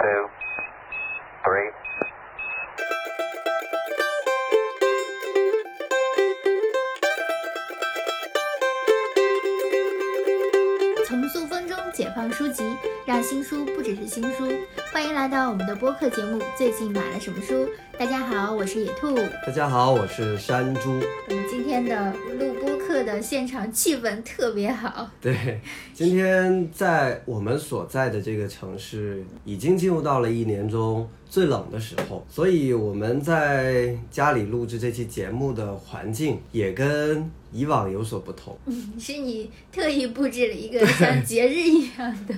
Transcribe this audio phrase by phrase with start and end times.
[0.00, 0.30] two,
[1.44, 1.70] three.
[11.06, 12.64] 从塑封中解放书籍，
[13.04, 14.50] 让新书不只是新书。
[14.90, 17.66] 欢迎来到我们的播客节目《最近买了什么书》。
[17.98, 19.14] 大家好，我是野兔。
[19.46, 20.98] 大家好，我是山猪。
[21.28, 22.69] 我们今天的录播
[23.00, 25.10] 课的现场气氛特别好。
[25.20, 25.58] 对，
[25.94, 38.56] 今天在我们所在的这个城市，已经进入到了一年中最冷的时候，所以我们在家里录制这期节目的环境也跟以往有所不同。
[38.66, 42.34] 嗯，是你特意布置了一个像节日一样的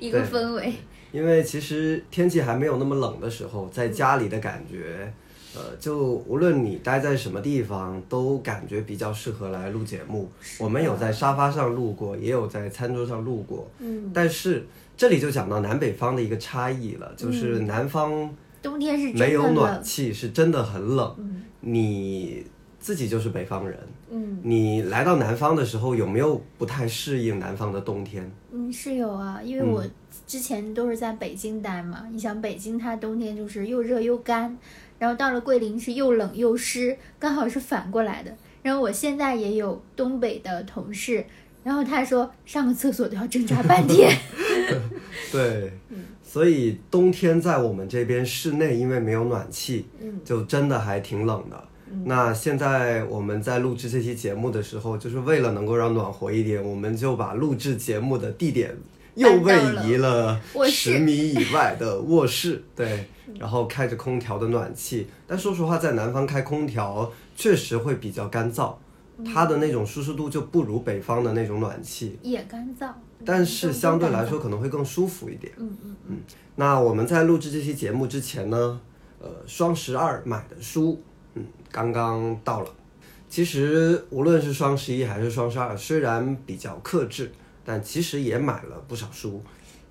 [0.00, 0.72] 一个 氛围。
[1.12, 5.12] 因为其实天气还没有那么冷的时候，在家里的感觉，
[5.54, 10.30] 呃，就无论你待在什么地方，都感觉比较适合来录节目。
[10.58, 13.68] 我们有在沙发上录过，也有在餐桌上录过。
[13.78, 18.32] 嗯，但是这里就讲到南北方的一个差异了，就是南方
[18.62, 19.50] 冬天是没有。
[19.52, 21.14] 暖气，是真的很冷。
[21.18, 22.42] 嗯你
[22.78, 23.78] 自己就是北方人，
[24.10, 28.32] 嗯你来到南方的时候，有没有不太适应南方的冬天？
[28.50, 29.84] 嗯，是有啊，因为嗯我
[30.30, 32.06] 之前都是在北京待嘛。
[32.12, 34.56] 你想北京它冬天就是又热又干，
[34.96, 38.32] 然后到了桂林是又冷又湿，刚好是反过来的。
[38.62, 41.24] 然后我现在也有东北的同事，
[41.64, 44.16] 然后他说上个厕所都要挣扎半天。
[45.32, 51.64] 对，嗯所以冬天在我们这边室内，因为没有暖气，嗯就真的还挺冷的。
[52.04, 58.76] 那现在我们在录制这期节目的时候，就是为了能够让暖和一点，我们就把录制节目的地点
[59.20, 59.54] 又位
[59.84, 60.40] 移了
[60.70, 63.06] 十米以外的卧室， 对，
[63.38, 65.06] 然后开着空调的暖气。
[65.26, 68.74] 但说实话，在南方开空调确实会比较干燥，
[69.24, 72.18] 它的那种舒适度就不如北方的那种暖气。
[72.22, 72.88] 也干燥，
[73.24, 75.52] 但是相对来，说可能会更舒服一点。
[75.58, 76.16] 嗯嗯嗯，
[76.56, 78.80] 那我们在录制这期节目之前呢，
[79.20, 81.02] 呃，双十二买的书，
[81.34, 82.70] 嗯，刚刚到了。
[83.28, 87.30] 其实无论是双十一还是双十二，虽然比较克制，
[87.64, 89.42] 但其实也买了不少书。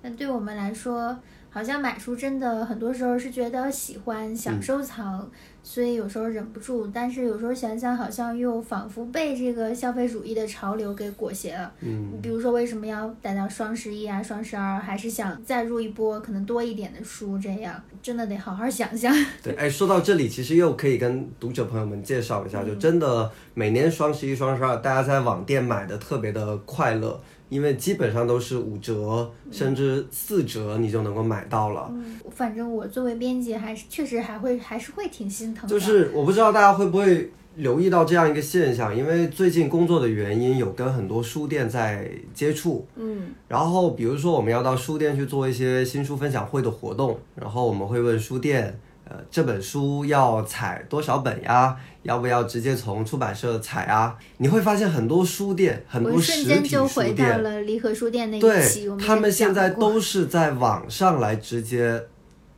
[0.02, 1.16] 那对我们来说，
[1.50, 5.28] 好像买书真的很多时候是觉得喜欢、想收藏，
[5.62, 6.86] 所以有时候忍不住。
[6.86, 11.70] 但是有时候想想，好像又仿佛被这个消费主义的潮流给裹挟了。
[11.80, 17.38] 嗯，比如说，为什么要等到双十一啊、双十二，还是想再入一波可能多一点的书？
[17.38, 19.14] 这样真的得好好想想。
[19.42, 31.90] 对，哎，说到这里，其实又可以跟读者朋友们介绍一下，就真的每年双十一、双十二，大家在网店买的特别的快乐，因为基本上都是五折甚至四折，你就能够买到了。
[31.92, 35.68] 嗯，反正我作为编辑，还是确实还会还是会挺心疼的。
[35.68, 42.86] 就是我不知道大家会不会留意到这样一个现象，因为最近工作的原因，有跟很多书店在接触。
[42.96, 48.78] 嗯然后比如说我们要到书店去做一些新书分享会的活动，然后我们会问书店，
[49.10, 51.76] 呃，这本书要采多少本呀？
[52.04, 54.16] 要不要直接从出版社采啊？
[54.36, 62.00] 你会发现很多书店，很瞬间就回到店，了离合书店那期，他们现在都是在网上来直接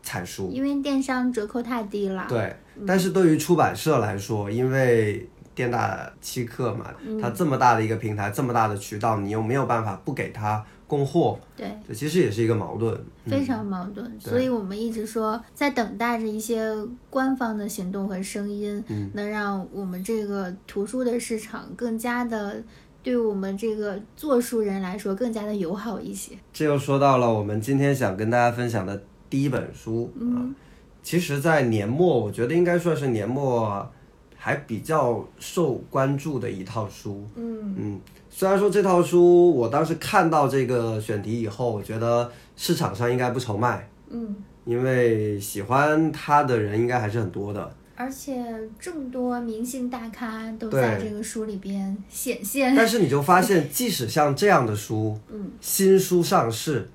[0.03, 0.51] 采书。
[0.53, 2.27] 因为电商折扣太低了。
[2.29, 2.55] 对，
[2.87, 12.95] 但是对于出版社来说，因为店大欺客嘛，嗯它这么大的一个平台，这么大的渠道，你又没有办法不给它供货，对，这其实也是一个矛盾。
[13.25, 14.21] 非常矛盾。
[14.21, 16.63] 所以我们一直说，在等待着一些
[17.09, 22.63] 官方的行动和声音，嗯能让我们这个图书的市场更加的。
[23.03, 26.35] 对我们这个做书人来说，更加的友好一些。
[26.53, 30.55] 这又说到了我们今天想跟大家分享的第一本书啊、嗯
[31.03, 33.91] 其实，在年末，我觉得应该算是年末
[34.37, 37.27] 还比较受关注的一套书。
[37.35, 38.01] 嗯嗯，
[38.35, 44.35] 虽然说这套书我当时看到这个选题以后，我觉得市场上应该不愁卖，嗯，
[44.65, 47.73] 因为喜欢它的人应该还是很多的。
[47.95, 48.43] 而且
[48.81, 52.75] 众多明星大咖都在这个书里边显现。
[52.75, 56.89] 但是你就发现，即使像这样的书，嗯，新书上市，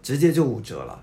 [0.00, 1.02] 直接就五折了。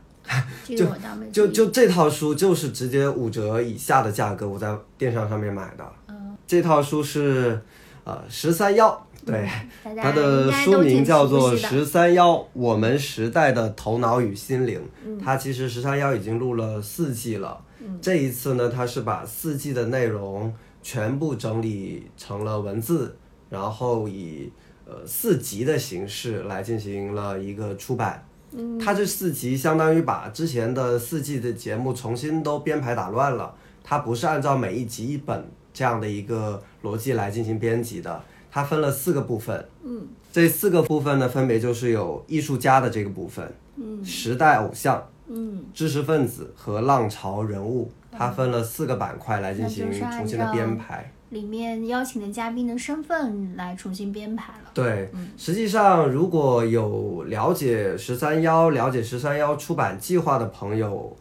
[0.64, 5.86] 这个我倒没就就这套书就是直接五折以下的价格，我在电商上面买的。
[6.08, 7.62] 嗯，这套书是
[8.06, 9.50] 呃十三幺，对，
[9.84, 14.80] 大家它的书名叫做《十三幺：我们时代的头脑与心灵》。
[15.06, 23.18] 嗯它其实十三幺已经录了四季了，嗯这一次呢，它是把四季的内容全部整理成了文字，
[23.50, 24.52] 然后以
[24.86, 28.24] 呃四集的形式来进行了一个出版。
[28.52, 38.22] 嗯它这四集相当于把之前的四季的节目重新都编排打乱了，它不是按照每一集一本这样的一个逻辑来进行编辑的，
[38.56, 39.66] 它分了四个部分。
[39.84, 51.12] 嗯这四个部分呢，分别就是有艺术家的这个部分，嗯时代偶像嗯，知识分子和浪潮人物，它分了四个板块来进行重新的编排。
[51.32, 54.72] 里面邀请的嘉宾的身份来重新编排了。
[54.74, 61.14] 对，嗯实际上如果有了解十三幺、了解十三幺出版计划的朋友，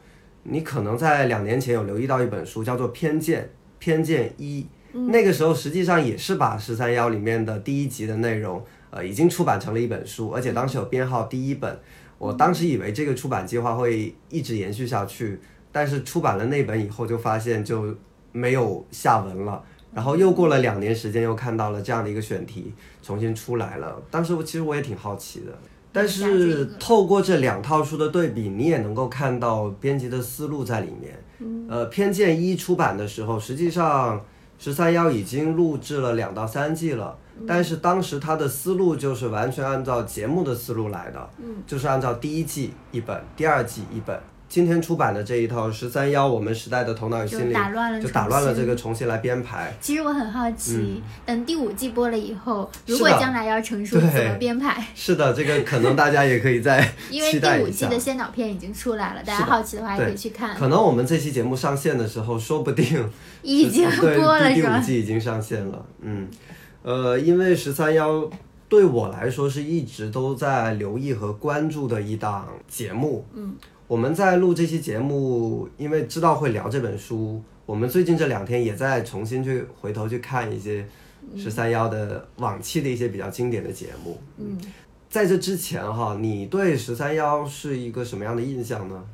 [0.45, 3.43] 你可能在两年前有留意到一本书，叫做《偏见》，
[3.81, 4.67] 偏见一。
[4.95, 11.79] 嗯那个时候实际上也是把十三幺里面的第一集的内容，呃，已经出版成了一本书，而且当时有编号第一本。
[12.17, 15.39] 我当时以为这个出版计划会一直延续下去，
[15.73, 17.95] 但是出版了那本以后，就发现就
[18.31, 19.63] 没有下文了。
[19.93, 24.01] 然后又过了两年时间，又看到了这样的一个选题重新出来了。
[24.11, 25.53] 当时我其实我也挺好奇的，
[25.93, 31.19] 但是透过这两套书的对比，你也能够看到编辑的思路在里面。
[31.69, 34.25] 呃，《偏见一》出版的时候，实际上
[34.59, 37.17] 十三幺已经录制了两到三季了，
[37.47, 41.31] 但是当时他的思路就是完全按照节目的思路来的，
[41.67, 44.19] 就是按照第一季一本，第二季一本。
[44.55, 49.77] 今天出版的这一套十三幺，我们时代的头脑与心理，就，打乱了就打乱了这个重新来编排。
[49.81, 54.87] 其实我很好奇，等第五季播了以后，如果将来要成书，对怎么编排？
[54.95, 57.99] 是的，这个可能大家也可以在因为 第五季的。
[57.99, 60.55] 先导片已经出来了，大家好奇的话也可以去看。
[60.55, 63.11] 可能我们这期节目上线的时候，说不定
[63.43, 64.69] 已经播了第五？
[64.81, 65.85] 季已经上线了。
[66.01, 66.29] 嗯，
[66.85, 68.31] 呃，因为十三幺
[68.69, 73.27] 对我来说是一直都在留意和关注的一档节目。
[73.35, 73.57] 嗯，
[73.87, 80.87] 我们在录这期节目，因为知道会聊这本书，我们最近这两天也在重新去回头去看一些
[81.37, 84.19] 十三幺的往期的一些比较经典的节目。
[84.39, 84.59] 嗯，
[85.11, 89.05] 在这之前哈，你对十三幺是一个什么样的印象呢？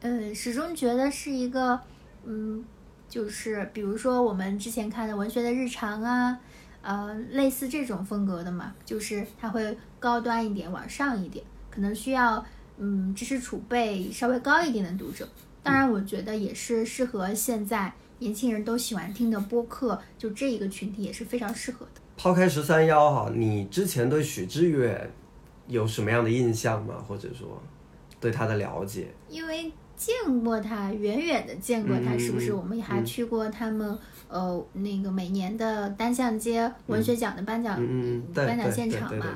[0.00, 1.80] 嗯，始终觉得是一个，
[2.24, 2.64] 嗯，
[3.08, 6.36] 就是比如说我们之前看的文学的日常啊，
[6.82, 12.44] 呃，类似这种风格的嘛，就是它会高端一点，往上一点，可能需要
[12.78, 15.28] 嗯知识储备稍微高一点的读者。
[15.62, 22.00] 当然，我觉得也是适合现在年轻人都喜欢听的播客，就这一个群体也是非常适合的。
[22.16, 25.10] 抛开十三幺哈，你之前对许志远
[25.66, 26.94] 有什么样的印象吗？
[27.06, 27.60] 或者说
[28.18, 29.08] 对他的了解？
[29.28, 32.52] 因为见过他，远远的见过他，嗯是不是？
[32.52, 33.98] 我们还去过他们、
[34.28, 39.26] 呃那个每年的单向街文学奖的颁奖、嗯嗯，颁奖现场嘛，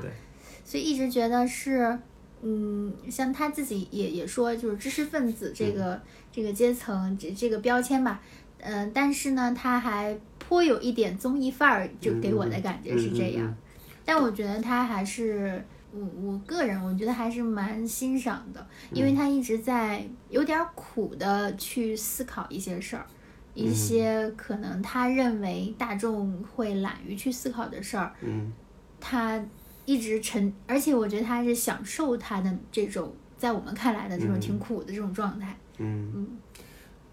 [0.65, 1.99] 所以一直觉得是，
[2.45, 6.01] 嗯，像他自己也也说，就是知识分子这个、
[6.31, 8.21] 这个阶层这这个标签吧，
[8.59, 13.45] 嗯、但是呢，他还颇有一点综艺范儿，就给我的感觉是这样。
[13.45, 13.51] 嗯嗯。
[13.51, 13.57] 嗯
[14.05, 15.63] 但我觉得他还是，
[15.93, 23.05] 我我个人我觉得还是蛮欣赏的，因为他一直在有点苦的去思考一些事儿，
[23.53, 28.51] 一些可能他认为大众会懒于去思考的事儿，嗯。
[28.99, 29.41] 他
[29.85, 35.57] 一直沉，而且我觉得他是享受他的这种，在我们看来的这种挺苦的这种状态。
[35.77, 36.27] 嗯嗯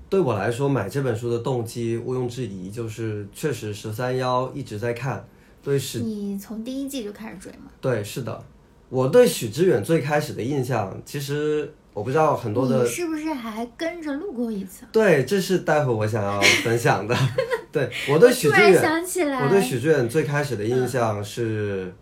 [0.08, 5.24] 对我来说，买这本书的动机毋庸置疑，就是确实十三幺一直在看，
[5.62, 7.70] 对史你从第一季就开始追吗？
[7.80, 8.44] 对是的，
[8.88, 14.84] 我对许知远最开始的印象，其实我不知道很多的你是不是还跟着录过一次？
[14.90, 17.16] 对，这是待会我想要分享的。
[17.70, 21.94] 对我对许突然知远，想起来，我对许知远最开始的印象是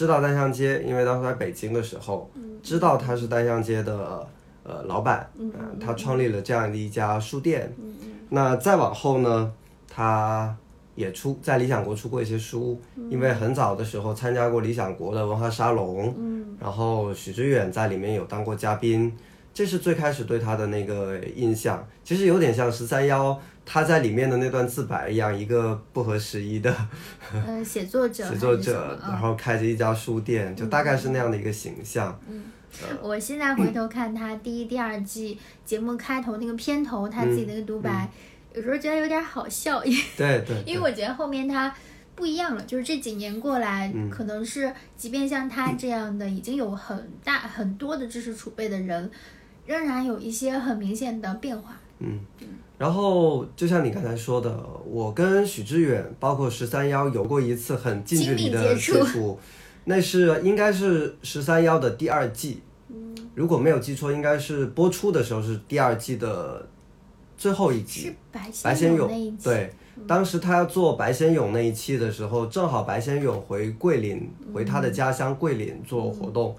[0.00, 2.30] 知道单向街，因为当时在北京的时候，
[2.62, 4.26] 知道他是单向街的
[4.62, 7.70] 呃老板，嗯呃他创立了这样的一家书店。
[7.76, 8.08] 嗯嗯。
[8.30, 9.52] 那再往后呢，
[9.86, 10.56] 他
[10.94, 16.56] 也出在理想国出过一些书，因为很早的时候参加过理想国的文化沙龙，嗯。
[16.58, 19.14] 然后许知远在里面有当过嘉宾，
[19.52, 21.86] 这是最开始对他的那个印象。
[22.04, 26.74] 其实有点像十三幺他在里面的那段自白一样，一个不合时宜的
[27.32, 29.18] 呃， 写作者写作者然嗯。
[29.18, 32.18] 后开着一家书店，就大概是那样的一个形象。
[32.28, 32.44] 嗯
[33.02, 38.08] 我现在回头看他第一、第二季节目开头那个片头，他自己那个独白，
[38.54, 40.62] 有时候觉得有点好笑，因对对。
[40.64, 41.74] 因为我觉得后面他
[42.14, 44.08] 不一样了，就是这几年过来，嗯。
[44.08, 49.10] 可能是即便像他这样的已经有很大很多的知识储备的人，
[49.70, 51.78] 仍然有一些很明显的变化。
[52.00, 52.18] 嗯，
[52.76, 54.52] 然后就像你刚才说的，
[54.84, 59.38] 我跟许知远，包括十三幺有过一次很近距离的接触
[59.84, 62.62] 那是应该是十三幺的第二季，
[63.36, 66.66] 如果没有记错，应该是播出的时候是第二季的
[67.36, 68.14] 最后一集是。
[68.32, 69.72] 白白先勇那一对，
[70.08, 76.56] 当时他要做白先勇那一期的时候，正好白先勇回桂林，回他的家乡桂林做活动。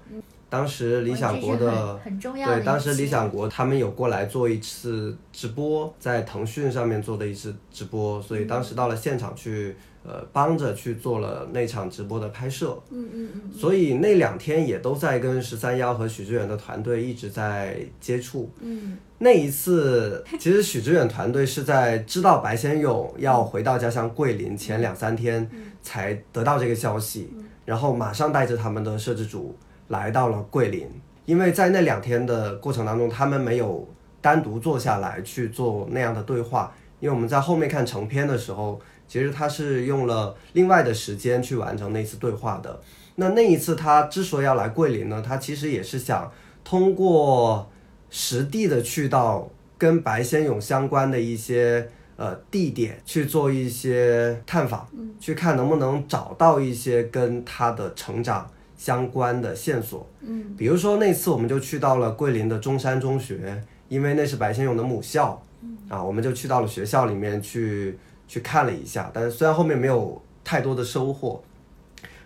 [0.52, 12.78] 当时理想国的很很重要的对，当时理想国他们有过来做一次直播，在腾讯上面做的一次直播，所以当时到了现场去呃帮着去做了那场直播的拍摄。
[12.90, 18.50] 嗯嗯嗯，所以那两天也都在跟十三幺和许知远的团队一直在接触。
[18.60, 25.48] 嗯那一次，其实许知远团队是在知道白先勇要回到家乡桂林前两三天
[25.80, 27.32] 才得到这个消息，
[27.64, 29.56] 然后马上带着他们的摄制组
[29.88, 30.88] 来到了桂林。
[31.24, 33.88] 因为在那两天的过程当中，他们没有
[34.20, 42.80] 单独坐下来去做那样的对话，因为我们在后面看成片的时候，其实他是用了另外的时间去完成那次对话的。
[43.14, 46.30] 那那一次他之所以要来桂林呢，他其实也是想
[46.64, 47.70] 通过
[48.10, 49.48] 实地的去到
[49.78, 54.88] 跟白先勇相关的一些呃地点去做一些探访，
[55.20, 58.50] 去看能不能找到一些跟他的成长
[58.82, 60.04] 相关的线索。
[60.22, 65.40] 嗯，比如说那次我们就去到了桂林的中山中学，因为那是白先勇的母校，
[65.88, 67.96] 啊，我们就去到了学校里面去
[68.26, 71.40] 去看了一下，但是虽然后面没有太多的收获。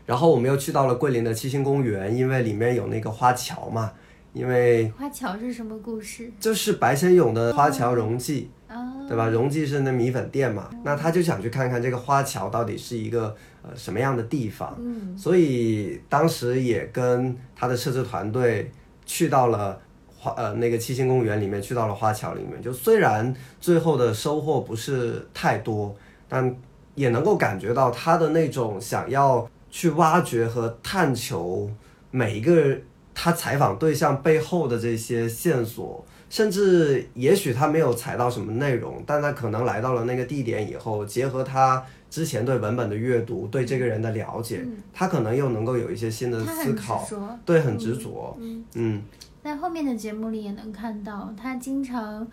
[0.07, 3.93] 然后我们又去到了桂林的七星公园，因为里面有那个花桥嘛，
[4.33, 6.33] 因为花桥是什么故事？
[6.41, 9.29] 就是白先勇的花桥荣记，哦，对吧？
[9.29, 13.35] 荣记是那米粉店嘛，那他就想去看看这个花桥到底是一个
[13.69, 18.71] 呃什么样的地方，嗯所以当时也跟他的摄制团队
[19.05, 19.79] 去到了
[20.17, 22.63] 花呃那个七星公园里面，去到了花桥里面。
[22.63, 25.95] 就虽然最后的收获不是太多，
[26.29, 26.57] 但
[26.95, 31.71] 也能够感觉到他的那种想要去挖掘和探求
[32.11, 32.79] 每一个
[33.15, 36.05] 他采访对象背后的这些线索。
[36.29, 47.39] 甚至也许他没有采到什么内容，但他可能来到了那个地点以后，结合他之前对文本的阅读，对这个人的了解，他可能又能够有一些新的思考，着。
[47.45, 49.03] 对，很执着，嗯，嗯，
[49.43, 52.27] 在后面的节目里也能看到，他经常，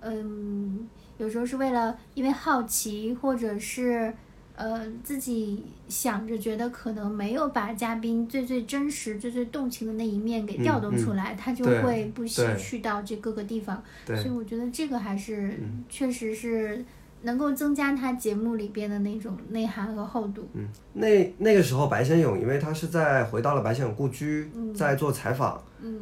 [0.00, 4.12] 嗯，有时候是为了因为好奇，或者是
[4.60, 13.82] 呃自己想着觉得可能没有把嘉宾最最真实、最最动情的那一面给调动出来，他就会不惜去到这各个地方。
[14.06, 16.84] 所以我觉得这个还是、确实是
[17.22, 20.46] 能够增加他节目里边的那种内涵和厚度。
[20.52, 26.00] 嗯那那个时候白先勇，因为他是在回到了白先勇故居，嗯在做采访，嗯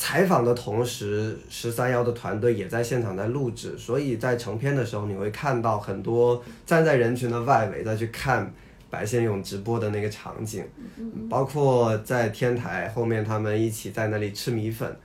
[0.00, 8.48] 采访的同时，十三幺的团队也在现场在录制，所以在成片的时候，你会看到很多站在人群的外围再去看
[8.88, 10.64] 白先勇直播的那个场景，
[10.96, 14.96] 嗯包括在天台后面他们一起在那里吃米粉，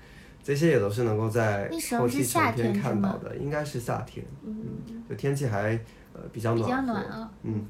[0.43, 4.55] 这些也都是能够在后期成片看到的，应该是夏天，嗯，
[5.09, 5.71] 就天气还
[6.13, 7.31] 呃比较暖和，较暖啊。
[7.41, 7.65] 嗯，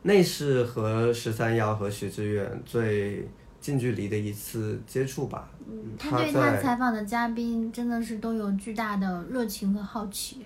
[0.00, 3.28] 那是和十三幺和许志远最
[3.60, 5.50] 近距离的一次接触吧。
[5.68, 10.38] 嗯，他对他采访的嘉宾真的是都有巨大的热情和好奇，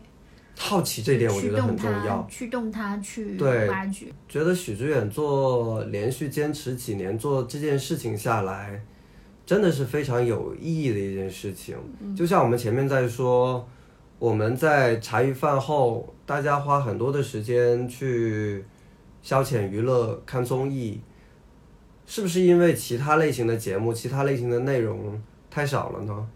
[0.58, 2.26] 好奇这点，我觉得很重要。
[2.28, 4.06] 驱动他去挖掘。
[4.28, 8.82] 觉得许知远做连续坚持几年做这件事情下来，
[9.46, 11.76] 真的是非常有意义的一件事情。
[12.16, 13.66] 就像我们前面在说，
[14.18, 18.64] 我们在茶余饭后，大家花很多的时间去
[19.22, 21.00] 消遣娱乐、看综艺，
[22.06, 25.20] 是不是因为其他类型的节目、其他类型的内容
[25.50, 26.26] 太少了呢？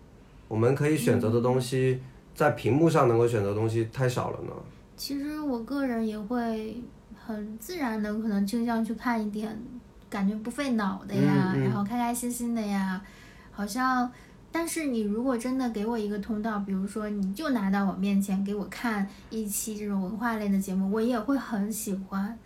[0.48, 2.00] 我们可以选择的东西，
[2.34, 4.52] 在屏幕上能够选择的东西太少了呢？
[4.96, 6.82] 其实我个人也会
[7.14, 9.56] 很自然的可能倾向去看一点
[10.08, 13.02] 感觉不费脑的呀，嗯嗯然后开开心心的呀，
[13.50, 14.10] 好像。
[14.50, 22.36] 但是你如果真的给我一个通道，比如说你就拿到我面前给我看一期这种文化类的节目，我也会很喜欢。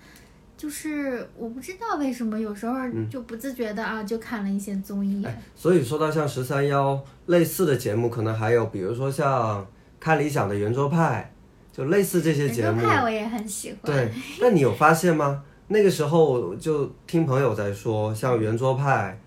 [0.63, 5.27] 就是我不知道为什么有时候嗯就不自觉的啊，就看了一些综艺。
[5.57, 9.67] 所以说到像十三幺类似的节目，可能还有比如说像
[9.99, 11.35] 看理想的圆桌派，
[11.73, 12.81] 就类似这些圆桌节目。
[12.81, 13.79] 派我也很喜欢。
[13.93, 15.43] 对，那你有发现吗？
[15.67, 19.21] 那个时候就听朋友在说，像圆桌派、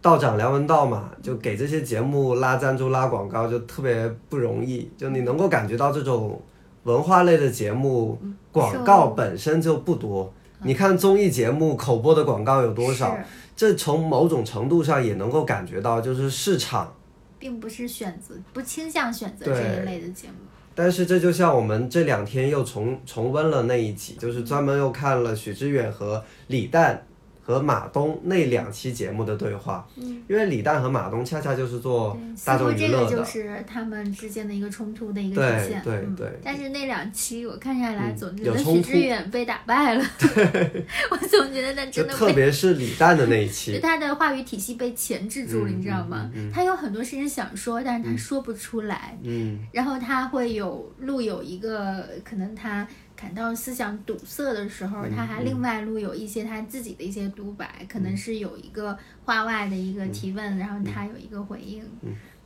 [0.00, 4.90] 道长梁文道嘛，就给这些节目拉赞助、拉广告，就特别不容易。
[4.96, 6.40] 就你能够感觉到这种
[6.84, 8.18] 文化类的节目，
[8.50, 10.32] 广告本身就不多。
[10.62, 13.18] 你看综艺节目口播的广告有多少？
[13.56, 16.94] 这从某种程度上也能够感觉到，就是市场。
[17.38, 20.34] 并不是选择，不倾向选择这一类的节目。
[20.74, 27.04] 但是这就像我们这两天又重重温了那一集，就是专门又看了许知远和李诞
[27.48, 29.88] 和马东那两期节目的对话。
[29.96, 32.14] 嗯，因为李诞和马东恰恰就是做
[32.44, 35.82] 大众乎这个就是他们之间的一个冲突的一个对体现。
[35.82, 40.04] 对对对但是那两期我看下来，嗯总觉得许知远被打败了。
[40.20, 42.18] 对我总觉得他真的被。
[42.18, 43.78] 特别是李诞的那一就期。
[43.80, 46.30] 他的话语体系被钳制住了，嗯你知道吗？
[46.52, 49.16] 他有很多事情想说，但是他说不出来。
[49.22, 52.86] 嗯然后他会有录有一个可能他
[53.20, 61.82] 感到思想堵塞的时候，他还另外录有一些他自己的一些独白，可能是有一个话外的一个提问，然后他有一个回应。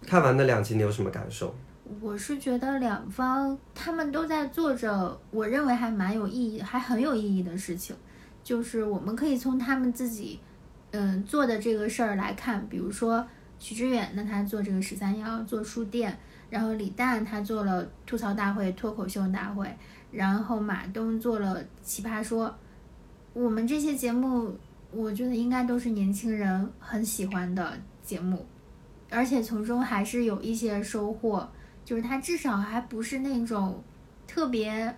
[0.07, 1.55] 看完那两集，你有什么感受？
[2.01, 7.95] 我是觉得两方他们都在做着我认为还蛮有意义、还很有意义的事情，
[8.43, 10.41] 就是我们可以从他们自己
[10.93, 13.27] 嗯做的这个事儿来看，比如说
[13.59, 19.69] 许知远，那他做这个十三幺做书店，然后李诞他做了吐槽大会、脱口秀大会，
[20.13, 22.55] 然后马东做了奇葩说，
[23.33, 24.57] 我们这些节目，
[24.93, 28.47] 我觉得应该都是年轻人很喜欢的节目，
[29.11, 31.49] 而且从中还是有一些收获。
[31.85, 33.83] 就是它至少还不是那种
[34.29, 34.97] 特别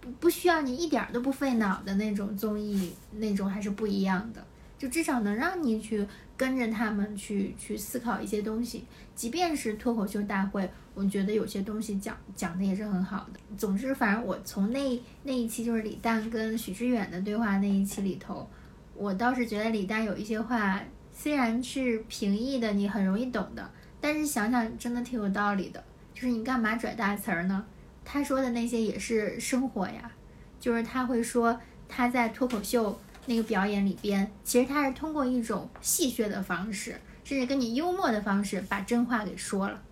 [0.00, 4.42] 不不需要你一点都不费脑的那种综艺，那种还是不一样的。
[4.80, 6.06] 就至少能让你去
[6.38, 8.86] 跟着他们去去思考一些东西。
[9.14, 13.40] 即便是脱口秀大会，我觉得有些东西讲讲的也是很好的。
[13.58, 18.48] 总之，反正我从那那一期就是李诞跟许知远的对话那一期里头，
[18.94, 20.80] 我倒是觉得李诞有一些话
[21.12, 23.70] 虽然是平易的，你很容易懂的，
[24.00, 25.84] 但是想想真的挺有道理的。
[26.14, 27.66] 就是你干嘛拽大词儿呢？
[28.02, 30.10] 他说的那些也是生活呀，
[30.58, 39.82] 就是他会说他在脱口秀那个表演里边，其实他是通过一种戏谑的方式，甚至跟你幽默的方式把真话给说了，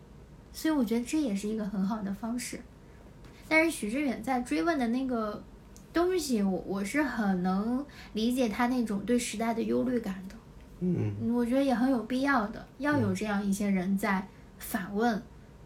[0.52, 2.61] 所以我觉得这也是一个很好的方式。
[3.49, 5.42] 但是许知远在追问的那个
[5.92, 10.35] 东西，我我是很能理解他那种对时代的忧虑感的，
[10.80, 14.26] 嗯，我觉得也很有必要的，要有这样一些人在
[14.58, 15.23] 反问。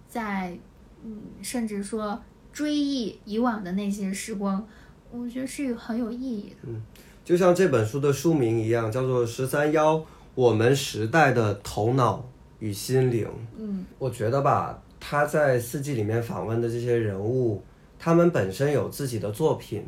[0.08, 0.58] 在，
[1.02, 4.68] 嗯，甚至说追忆以往的那些时光，
[5.10, 6.56] 我觉得是很有意义的。
[6.64, 6.82] 嗯，
[7.24, 12.24] 就像这本书的书名一样，叫做《十三幺：我们时代的头脑
[12.58, 13.26] 与心灵》。
[13.56, 17.62] 嗯，我觉得吧，他在四季里面访问的这些人物，
[17.98, 19.86] 他们本身有自己的作品，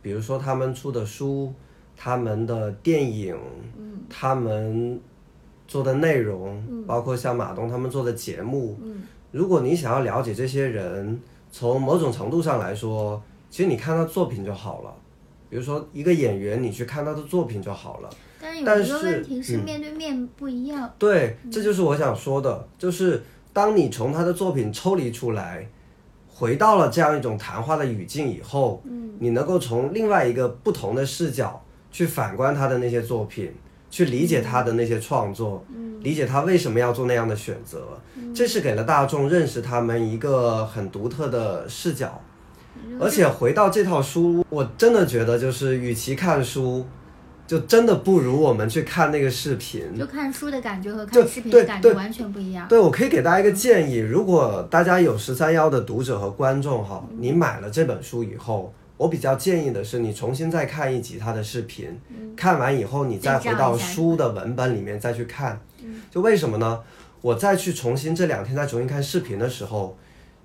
[0.00, 1.52] 比如说他们出的书、
[1.96, 3.36] 他们的电影，
[3.76, 5.00] 嗯，他们
[5.66, 9.02] 做的内容，包括像马东他们做的节目，嗯。
[9.32, 14.94] 如果你想要了解这些人，从某种程度上来说，其实你看他作品就好了。
[15.56, 18.10] 比如说一个演员，你去看他的作品就好了。
[18.62, 20.92] 但是有一个问题是面对面不一样。
[20.98, 23.22] 对，这就是我想说的，就是
[23.54, 25.66] 当你从他的作品抽离出来，
[26.28, 33.50] 回到了这样一种谈话的语境以后，嗯，你能够从另外一个不同的视角去反观他的那些作品。
[33.88, 35.64] 去理解他的那些创作，
[36.00, 37.98] 理解他为什么要做那样的选择，
[38.34, 42.20] 这是给了大众认识他们一个很独特的视角。
[43.00, 46.86] 而且回到这套书，我真的觉得就是，与其看书，
[47.46, 49.96] 就真的不如我们去看那个视频。
[49.98, 52.66] 就看书的感觉和看视频的感觉完全不一样。
[52.68, 58.72] 对，我可以给大家一个建议：如果大家有十三幺的读者和观众哈，你买了这本书以后。
[58.98, 62.00] 我比较建议的是，你重新再看一集他的视频，
[62.34, 65.60] 看完以后你再回到书的文本里面再去看。
[66.10, 66.80] 就为什么呢？
[67.20, 69.98] 我再去重新这两天再重新看视频的时候，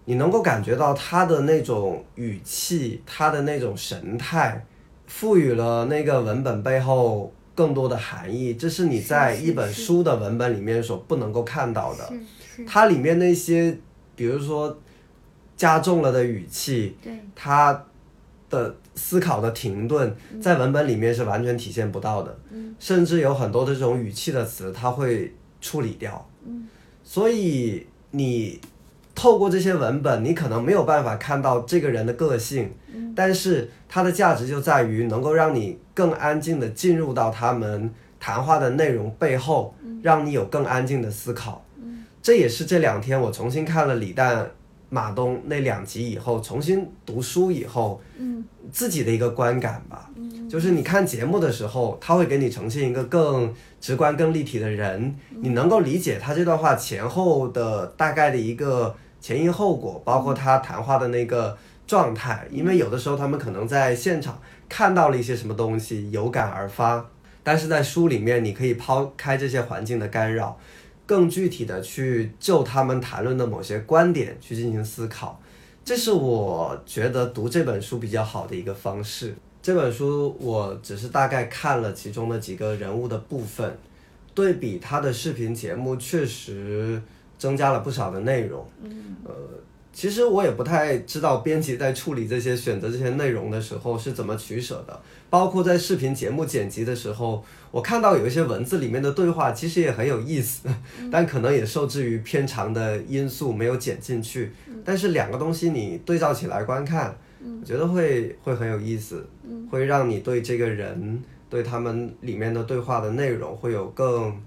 [0.06, 4.66] 你能够感觉到他的那种语气，他的那种神态，
[5.08, 8.54] 赋予了那个文本背后更多的含义。
[8.56, 12.14] 这是你在一本书的文本里面所不能够看到的。
[12.66, 13.78] 它里面那些，
[14.16, 14.80] 比如说
[15.56, 17.86] 加重了的语气，对他。
[18.52, 22.38] 的思考的停顿，在文本里面是完全体现不到的，
[22.80, 26.30] 甚至有很多的这种语气的词，它会处理掉。
[27.02, 28.60] 所以你
[29.22, 32.72] 透过这些文本，你可能没有办法看到这个人的个性，
[33.16, 41.64] 但是它的价值就在于能够让你更安静的进入到他们谈话的内容背后，让你有更安静的思考。
[42.20, 44.50] 这也是这两天我重新看了李诞。
[44.94, 61.58] 马东那两集以后，重新读书以后，嗯，自己的一个观感吧，嗯，就是你看节目的时候，他会给你呈现一个更直观、更立体的人，你能够理解他这段话前后的大概的一个前因后果，包括他谈话的那个
[61.88, 67.06] 状态，因为有的时候他们可能在现场看到了一些什么东西，有感而发，
[67.44, 70.60] 但是在书里面你可以抛开这些环境的干扰。
[71.04, 75.38] 更具体的去就他们谈论的某些观点去进行思考，
[75.84, 79.36] 这是我觉得读这本书比较好的一个方式。
[79.62, 83.78] 这本书我只是大概看了其中的几个人物的部分，
[84.34, 87.02] 对比他的视频节目，确实
[87.42, 88.64] 增加了不少的内容。
[88.84, 89.32] 嗯，呃。
[89.94, 94.98] 其实我也不太知道编辑在处理这些选择这些内容的时候是怎么取舍的，
[95.30, 100.70] 包括在视频节目剪辑的时候，我看到有一些文字里面的对话其实也很有意思，
[101.12, 104.54] 但可能也受制于偏长的因素没有剪进去。
[104.86, 107.14] 但是两个东西你对照起来观看，
[107.62, 109.28] 我觉得会会很有意思，
[109.70, 114.42] 会让你对这个人、对他们里面的对话的内容会有更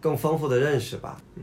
[0.00, 1.20] 更丰富的认识吧。
[1.34, 1.42] 嗯，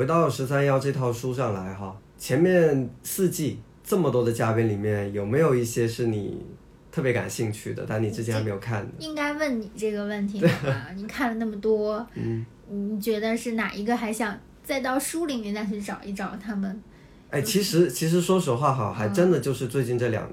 [0.00, 6.42] 回到十三幺这套书上来哈，前面四季这么多的嘉宾里面，有没有一些是你
[6.90, 8.92] 特别感兴趣的，但你之前还没有看的？
[8.98, 10.86] 应该问你这个问题吧？
[10.96, 14.34] 你看了那么多，嗯，你觉得是哪一个还想
[14.64, 16.82] 再到书里面再去找一找他们？
[17.28, 20.26] 哎，其实其实说实话哈，还真的就是最近这两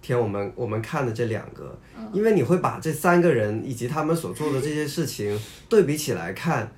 [0.00, 1.78] 天我们我们看的这两个，
[2.14, 6.72] 因为你会把这三个人以及他们所做的这些事情对比起来看，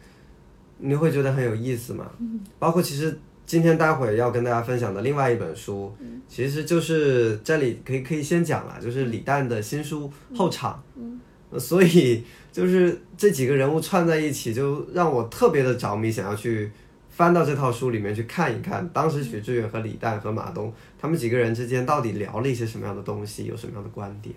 [0.78, 2.10] 你会觉得很有意思嘛。
[2.58, 5.94] 包括其实今天待会要跟大家分享的另外一本书，
[6.28, 10.74] 其实就是这里可以可以先讲了，就是李诞的新书《后场》。
[10.96, 11.20] 嗯，
[11.58, 16.70] 所以就是这几个人物串在一起，就让我特别的着迷，想要去。
[17.16, 24.34] 翻到这套书里面去看一看，当时许志远和李诞和马东他们几个人之间到底聊了一些什么样的东西，有什么样的观点？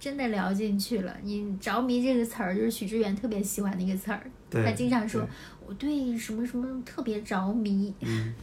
[0.00, 1.14] 真的聊进去了。
[1.22, 5.20] 你着迷这个词儿，就是许志远特别喜欢的一个词儿，他经常说
[5.66, 7.92] 我对什么什么特别着迷。
[8.00, 8.34] 嗯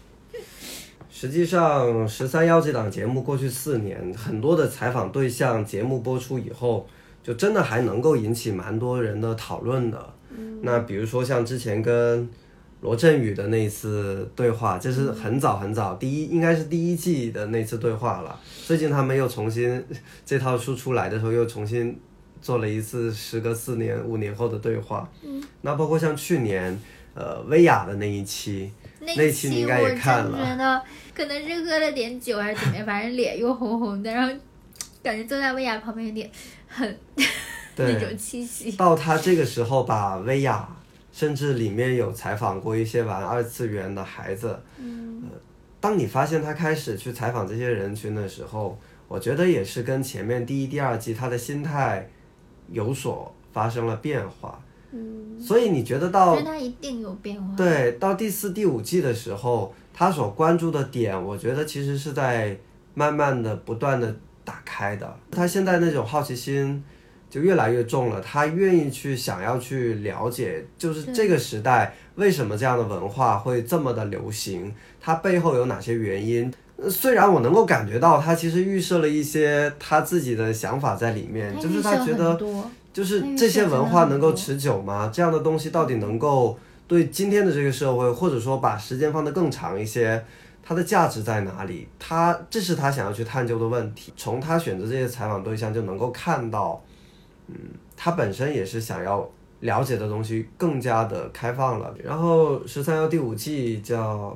[1.10, 6.88] 实际上，十三幺这档节目过去四年，很多的采访对象，节目播出以后，
[7.21, 10.13] 就真的还能够引起蛮多人的讨论的。
[10.62, 12.29] 那比如说像之前跟。
[12.81, 18.39] 罗振宇的那一次对话，这是很早很早，第一应该是第一季的那次对话了。
[18.65, 19.86] 最近他们又重新
[20.25, 21.95] 这套书出来的时候，又重新
[22.41, 25.07] 做了一次，时隔四年五年后的对话。
[25.23, 26.75] 嗯，那包括像去年，
[27.13, 30.38] 呃，薇娅的那一期，那期你应该也看了。
[30.38, 34.34] 觉得可能是喝了点酒还是怎么样，反正脸又红红的，然后
[35.04, 36.30] 感觉坐在薇娅旁边有点
[36.67, 36.97] 很
[37.78, 38.71] 那种气息。
[38.74, 40.78] 到他这个时候把薇娅。
[41.13, 45.21] 甚至里面有采访过一些玩二次元的孩子，嗯，
[45.82, 52.10] 当你发现他开始去采访这些人群的时候，我觉得也是跟前面第一、第二季他的心态
[52.69, 54.58] 有所发生了变化，
[54.91, 62.58] 嗯，所以你觉得到，他一定有变化，对，到第四、第五季的时候，他所关注的点，我觉得其实是在
[62.93, 66.84] 慢慢的、不断的打开的，他现在那种好奇心。
[67.32, 76.54] 就越来越重了，他愿意去想要去了解，就是这个时代为什么这样的文化会这么的流行，它背后有哪些原因？
[76.89, 82.38] 虽然我能够感觉到他其实预设了一些他自己的想法在里面，就是他觉得，
[82.93, 85.10] 就是这些文化能够持久吗？
[85.13, 90.23] 这样的东西到底能够对今天的这个社会，或者说把时间放得更长一些，
[90.63, 91.88] 它的价值在哪里？
[91.97, 94.13] 他这是他想要去探究的问题。
[94.15, 96.82] 从他选择这些采访对象就能够看到。
[97.47, 97.56] 嗯，
[97.97, 101.93] 他本身也是想要了解的东西更加的开放了。
[102.01, 104.36] 然后十三幺第五季叫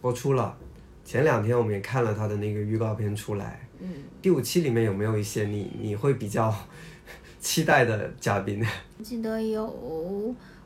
[0.00, 0.56] 播出了，
[1.04, 3.68] 前两天我们也看了他的那个预告片出来。
[3.78, 3.88] 嗯，
[4.20, 6.52] 第五期里面有没有一些你你会比较
[7.40, 8.64] 期待的嘉宾？
[9.02, 9.66] 记得有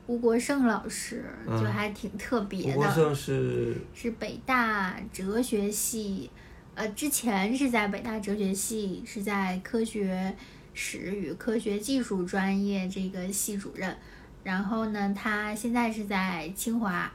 [0.07, 2.69] 吴国胜老师，就还挺特别的。
[2.69, 6.29] 吴国胜是是北大哲学系，
[6.75, 10.35] 呃，之前是在北大哲学系，是在科学。
[10.77, 13.95] 史与科学技术专业这个系主任，
[14.43, 17.09] 然后呢，他现在是在清华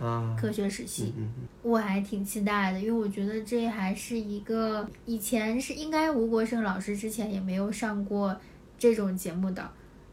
[0.00, 1.30] 啊科学史系，嗯
[1.62, 8.36] 我还挺期待的，因为我觉得这还是一个以前是应该吴国胜老师之前也没有上过
[8.84, 9.70] 这种节目的，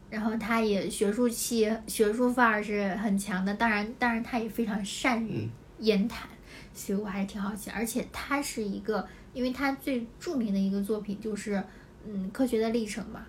[0.08, 6.28] 然后他也学术气学术范儿是很强的，当然当然他也非常善于言谈，
[6.72, 11.62] 所以我还是挺好奇，而且他是一个，因为他最著名的一个作品就是。
[12.04, 13.24] 嗯，科学的历程嘛，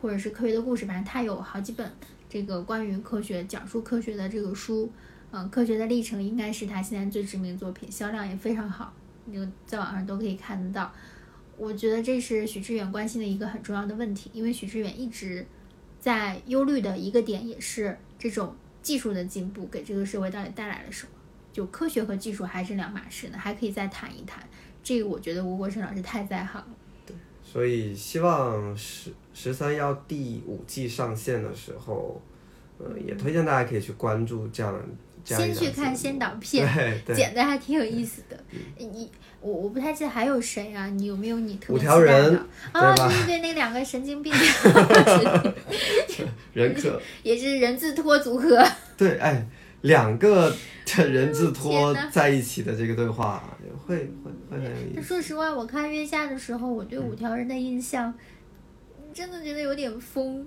[0.00, 1.88] 或者是科学的故事，反正他有好几本
[2.28, 4.90] 这个关于科学、讲述科学的这个书。
[5.30, 8.92] 嗯，科学的历程应该是他现在最知名作品，销量也非常好，
[9.26, 10.92] 你就在网上都可以看得到。
[11.56, 15.46] 我觉得这是许知远关心的一个很重要的问题，因为许知远一直
[15.98, 21.10] 在忧虑的一个点也是这种技术的进步给这个社会到底带来了什么。
[21.52, 24.46] 就科学和技术还是两码事呢，还可以再谈一谈。
[24.82, 26.74] 这个我觉得吴国生老师太在行了。
[27.06, 32.20] 对所以希望十十三幺第五季上线的时候，
[32.78, 34.78] 呃，也推荐大家可以去关注这样。
[35.34, 36.66] 先去看先导片，
[37.14, 38.38] 剪的还挺有意思的。
[38.78, 39.10] 你
[39.40, 40.86] 我我不太记得还有谁啊？
[40.86, 42.46] 你有没有你特别期待的？
[42.72, 44.32] 啊，对对对，那两个神经病，
[46.52, 48.64] 人可 也是人字拖组合。
[48.96, 49.46] 对，哎。
[49.82, 50.52] 两个
[50.96, 54.04] 人字拖在一起的这个对话，会会
[54.50, 55.02] 会很有意思。
[55.02, 58.12] 说实话，我看月下的时候，我对五条人的印象
[59.14, 60.46] 真的觉得有点疯，嗯，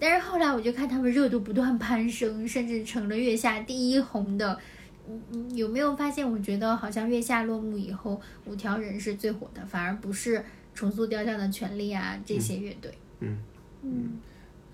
[0.00, 4.58] 但是后来我就看他们热度不断攀升，甚至成了月下第一红的
[5.06, 6.30] 嗯有没有发现？
[6.30, 12.92] 我觉得好像月下落幕以后，五条人是最火的，反而不是重塑雕像的权利啊这些乐队。
[13.20, 13.38] 嗯
[13.82, 14.18] 嗯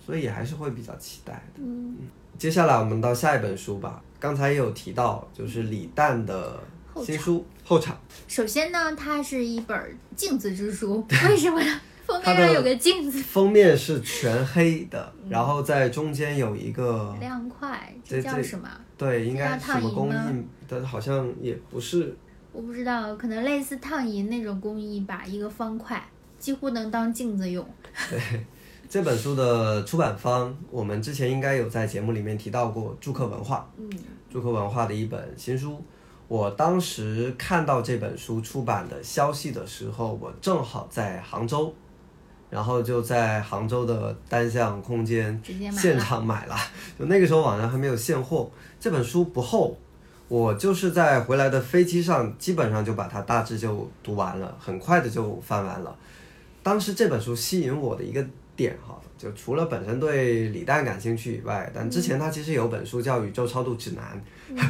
[0.05, 1.61] 所以还是会比较期待的。
[1.61, 1.97] 嗯，
[2.39, 4.03] 接下来我们到下一本书吧。
[4.19, 6.61] 刚才也有提到，就是李诞的
[7.05, 7.95] 新书《后场》。
[8.27, 11.81] 首先呢，它是一本镜子之书，为什么呢？
[12.11, 18.69] 封它的面上有个镜子，封面是全黑的，然后在中间有一个，亮块，这这这叫什么？
[18.99, 22.15] 对，应该什么工艺，但好像也不是。
[22.53, 26.05] 我不知道，可能类似烫银那种工艺吧，一个方块，
[26.39, 27.65] 几乎能当镜子用。
[28.11, 28.21] 对
[28.89, 33.71] 这本书的出版方，我们之前应该有在节目里面提到过，住客文化。
[33.79, 33.89] 嗯，
[34.29, 35.81] 朱克文化的一本新书。
[36.27, 41.73] 我当时看到这本书出版的消息的时候，我正好在杭州，
[42.51, 45.41] 然后就在杭州的单向空间
[45.73, 46.57] 现场买了。
[46.99, 49.79] 就那个时候网上还没有现货，这本书不厚，
[50.29, 55.97] 我就是在回来的飞机上，基本上就把它大致就读完了，很快的就翻完了。
[56.63, 58.23] 当时这本书吸引我的一个
[58.55, 64.23] 点哈，就除了本身对李诞感兴趣以外，但之前他其实有本书叫《宇宙超度指南》，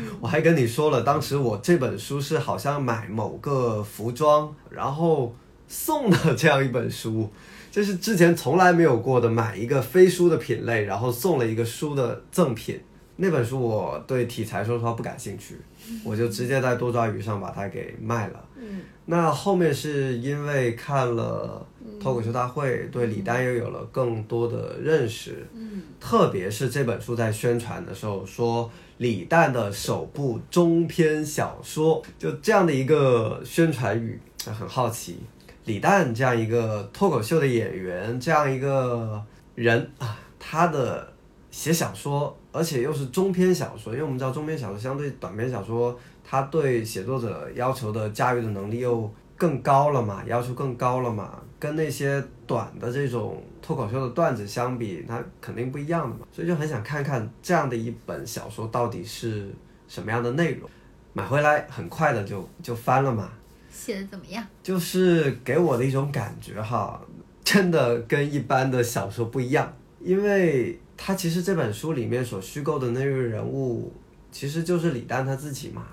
[0.20, 5.34] 我还跟你说了，当时我这本书是好像买某个服装，然后
[5.66, 7.28] 送的这样一本书，
[7.70, 12.80] 这是之前从来没有过的，买一个非书的品类，然后送了一个书的赠品。
[13.22, 15.54] 那本书我对题材说实话不感兴趣，
[16.02, 18.44] 我就直接在多抓鱼上把它给卖了。
[18.56, 21.66] 嗯那后面是因为看了
[22.00, 25.46] 脱口秀大会，对李诞又有了更多的认识。
[25.52, 35.18] 嗯特别是这本书在宣传的时候说李诞的首部中篇小说，就这样的一个宣传语，很好奇，
[35.64, 39.22] 李诞这样一个脱口秀的演员，这样一个
[39.54, 41.12] 人啊，他的
[41.50, 59.50] 写小说，而且又是中篇小说，因为我们知道中篇小说相对短篇小说，他对写作者要求的驾驭的能力又更高了嘛，要求更高了嘛，跟那些短的这种脱口秀的段子相比，它肯定不一样的嘛，所以就很想看看这样的一本小说到底是
[59.88, 60.68] 什么样的内容。
[61.12, 63.30] 买回来很快的就就翻了嘛，
[63.70, 64.46] 写的怎么样？
[64.62, 67.00] 就是给我的一种感觉哈，
[67.44, 73.92] 真的跟一般的小说不一样，因为他其实这本书里面所虚构的那个人物，
[74.30, 75.86] 其实就是李诞他自己嘛。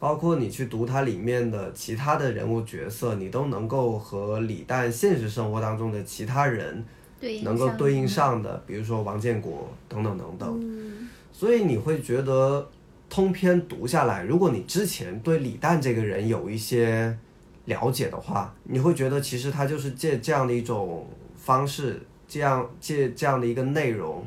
[0.00, 6.84] 包括你去读它里面的其他的人物角色，你都能够和李诞现实生活当中的其他人
[7.20, 10.60] 对能够对应上的，比如说王建国等等等等。
[10.62, 12.68] 嗯所以你会觉得
[13.08, 17.16] 通篇读下来，如果你之前对李诞这个人有一些
[17.64, 24.24] 了解的话，你会觉得其实他就是借这样的一种方式，这样借这样的一个内容，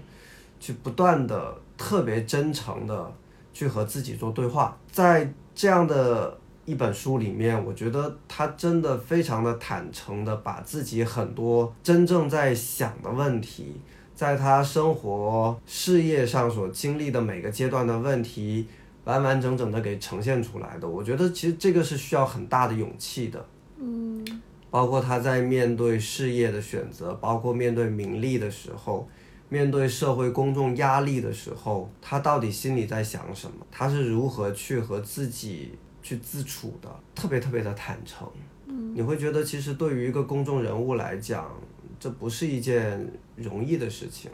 [0.59, 3.13] 去不断的特别真诚的
[3.53, 6.37] 去和自己做对话，在这样的。
[6.63, 13.75] 一本书里面，我觉得他真的非常的坦诚的把自己很多真正在想的问题，
[14.21, 18.67] 在他生活、事业上所经历的每个阶段的问题，
[19.03, 20.87] 完完整整的给呈现出来的。
[20.87, 23.43] 我觉得其实这个是需要很大的勇气的，
[23.79, 24.23] 嗯
[24.69, 29.09] 包括他在面对事业的选择，包括面对名利的时候，
[29.49, 33.65] 面对社会公众压力的时候，他到底心里在想什么？
[33.71, 35.71] 他是如何去和自己
[36.03, 36.87] 去自处的？
[37.15, 38.29] 特别特别的坦诚。
[38.67, 41.49] 嗯你会觉得，其实对于一个公众人物来讲，
[42.01, 44.29] 这不是一件容易的事情。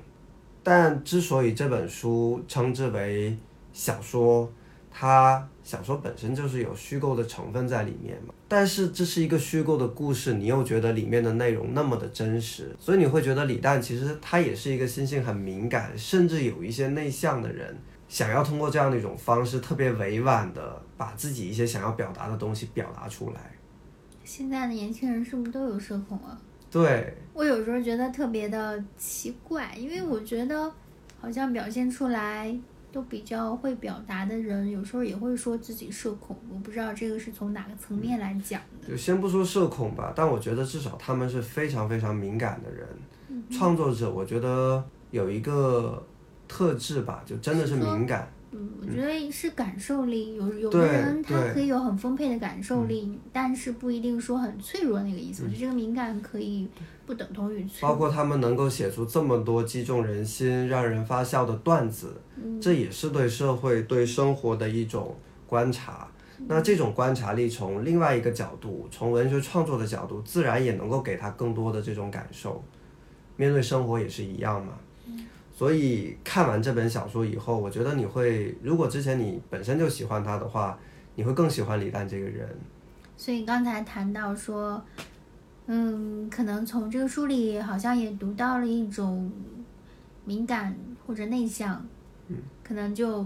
[0.64, 3.38] 但之所以这本书称之为
[3.74, 4.50] 小说，
[4.90, 8.34] 它小说本身就是有虚构的成分在里面嘛。
[8.48, 17.78] 但是这是一个虚构的故事，你又觉得里面的内容那么的真实，所以你会觉得李诞其实他也是一个心性很敏感，甚至有一些内向的人，
[18.08, 23.52] 想要通过这样的一种方式，特别委婉的把自己一些想要表达的东西表达出来。
[24.24, 26.38] 现在的年轻人是不是都有社恐啊？
[26.70, 30.72] 对，我有时候觉得特别的奇怪，因为我觉得
[31.20, 32.54] 好像表现出来
[32.92, 36.36] 都比较会表达的人，有时候也会说自己社恐。
[36.50, 38.90] 我不知道这个是从哪个层面来讲的。
[38.90, 42.88] 就先不说社恐吧，但我觉得至少他们是非常非常敏感的人。
[43.52, 46.06] 创作者，我觉得有一个
[46.48, 48.28] 特质吧，就真的是敏感。
[48.52, 55.44] 嗯，我觉得是感受力，有有的人他可以有很丰沛的感受力，但是不一定说很脆弱那个意思。
[55.44, 56.68] 我觉得这个敏感可以
[57.06, 57.90] 不等同于脆弱。
[57.90, 62.14] 包括他们能够写出这么多击中人心、让人发笑的段子，
[62.62, 65.14] 这也是对社会、对生活的一种
[65.46, 66.08] 观察。
[66.48, 72.64] 那这种观察力，从另外一个角度，从文学创作的角度，自然也能够给他更多的这种感受。
[73.36, 74.74] 面对生活也是一样嘛。
[75.58, 80.78] 所以看完这本小说以后，我觉得你会，如果之前你本身就喜欢他的话，
[81.16, 82.48] 你会更喜欢李诞这个人。
[83.18, 84.80] 所以刚才谈到说，
[85.66, 89.32] 嗯，可能从这个书里好像也读到了一种
[90.26, 91.84] 敏感或者内向，
[92.28, 93.26] 嗯，可能就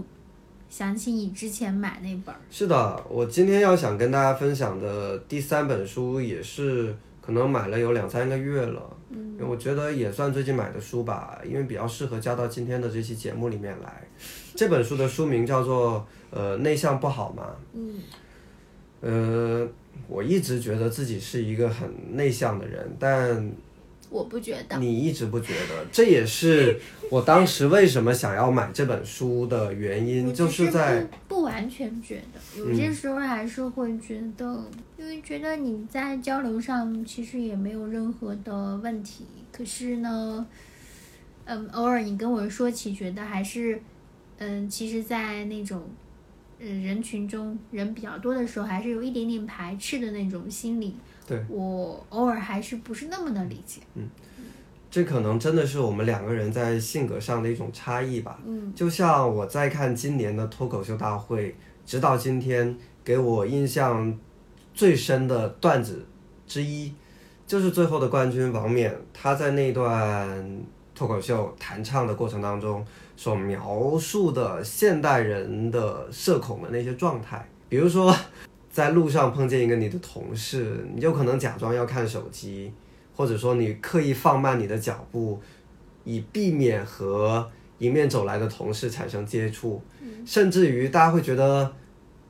[0.70, 14.02] 想起你之前买那本儿，是的，我今天要想跟大家分享的第三本书也是可能买了有两三个月了，嗯我觉得也算最近买的书吧，因为比较适合加到今天的这期节目里面来。
[14.54, 17.56] 这本书的书名叫做呃内向不好吗？
[17.72, 17.94] 嗯
[19.00, 19.68] 呃，
[20.06, 23.50] 我一直觉得自己是一个很内向的人，但
[24.10, 26.78] 我不觉得，你一直不觉得，这也是
[27.10, 34.64] 我当时为什么想要买这本书的原因，就是在不不完全觉得，有些时候还是会觉得，
[35.02, 40.46] 因为觉得你在交流上其实也没有任何的问题，可是呢，
[41.44, 43.82] 嗯，偶尔你跟我说起，觉得还是，
[44.38, 45.82] 嗯，其实，在那种。
[46.64, 50.94] 嗯，人群中人比较多的时候，还是有一点点排斥的那种心理。
[51.26, 53.80] 对我偶尔还是不是那么的理解。
[53.96, 54.08] 嗯
[54.88, 58.38] 这可能真的是我们两个人在性格上的一种差异吧。
[58.46, 64.16] 嗯就像我在看今年的脱口秀大会，直到今天，给我印象
[64.74, 66.04] 最深的段子
[66.46, 66.92] 之一，
[67.46, 70.62] 就是最后的冠军王冕，他在那段
[70.94, 72.84] 脱口秀弹唱的过程当中，
[73.16, 78.14] 所描述的现代人的社恐的那些状态，比如说，
[78.70, 82.72] 在路上碰见一个你的同事，你就可能假装要看手机，
[83.14, 85.40] 或者说你刻意放慢你的脚步，
[86.04, 89.82] 以避免和迎面走来的同事产生接触，
[90.24, 91.72] 甚至于大家会觉得，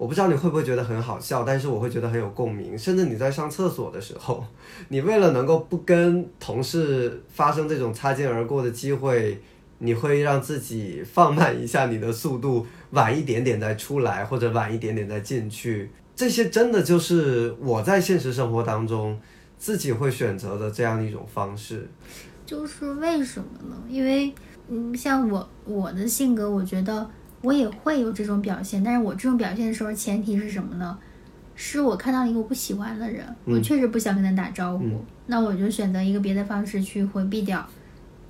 [0.02, 2.76] 我不知道你会不会觉得很好笑，但是我会觉得很有共鸣。
[2.76, 4.44] 甚至你在上厕所的时候，
[4.88, 9.40] 你为了能够不跟同事发生这种擦肩而过的机会，
[9.78, 15.88] 你会让自己放慢一下你的速度，晚一点点再出来，或者晚一点点再进去。
[16.16, 19.16] 这些真的就是我在现实生活当中
[19.56, 21.88] 自己会选择的这样一种方式。
[22.44, 23.80] 就是为什么呢？
[23.88, 24.34] 因为，
[24.66, 27.08] 嗯，像我我的性格，我觉得
[27.42, 30.98] 我也会有这种表现，但是我这种表现的时候，前提是什么呢？
[31.54, 37.64] 是我看到了一个我不喜欢的人，我确实不想跟他打招呼，那我就选择一个别的方式去回避掉。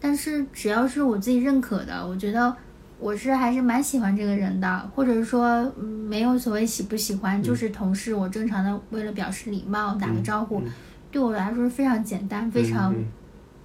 [0.00, 2.54] 但是只要是我自己认可的，我觉得
[2.98, 5.48] 我是还是蛮喜欢这个人的，或者说、
[5.78, 10.60] 嗯、没有所谓喜不喜欢，就是同事，我正常的为了表示礼貌打个招呼，
[11.12, 12.92] 对我来说是非常简单、非常、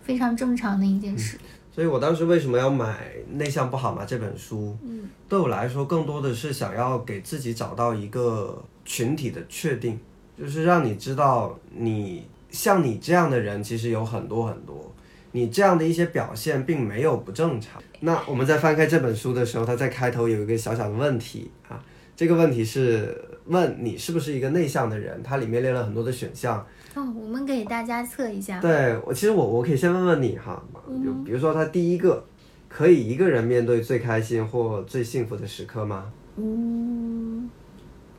[0.03, 1.37] 非常正常的一件事。
[1.77, 4.75] 所以我当时为什么要买《内向不好吗》这本书？
[4.81, 9.99] 嗯，对我来说，更多的是想要给自己找到一个群体的确定，
[10.35, 14.91] 就是让你知道你像你这样的人其实有很多很多，
[15.33, 17.79] 你这样的一些表现并没有不正常。
[17.99, 21.79] 那我们在翻开这本书的时候，它在开头有一个小小的问题啊，
[22.15, 26.65] 这个问题是问你是不是一个内向的人，它里面列了很多的选项。
[26.97, 28.59] 哦，我们给大家测一下。
[28.59, 30.61] 对我，其实我我可以先问问你哈，
[31.03, 32.25] 就比如说他第一个，
[32.67, 36.11] 可以一个人面对最开心或最幸福的时刻吗？
[36.37, 37.47] 嗯，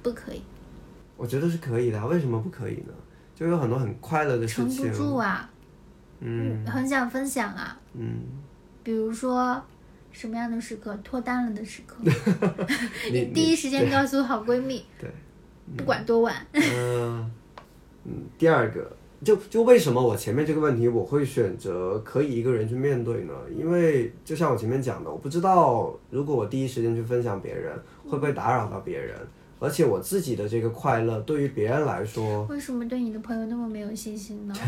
[0.03, 0.41] 不可以，
[1.17, 2.93] 我觉得是可以的，为什么不可以呢？
[3.35, 5.51] 就有很多很快乐的事撑不情，住啊。
[6.21, 7.79] 嗯很想分享啊。
[7.95, 8.23] 嗯，
[8.83, 9.61] 比如说
[10.13, 10.97] 什么样的时刻？
[11.03, 11.97] 脱单了的时刻，
[13.13, 15.11] 你第一时间告诉好闺蜜，对，
[15.77, 16.35] 不管多晚。
[16.53, 17.31] 嗯
[18.11, 18.91] 嗯，第二个，
[19.23, 23.35] 就就为什么我前面这个问题我会选择可以一个人去面对呢？
[23.55, 29.15] 因为就像我前面讲的，我不知道如果我第一时间去分享别人，会不会打扰到别人，
[29.59, 34.55] 而且我自己的这个快乐对于别人来说，为什么对你的朋友那么没有信心呢？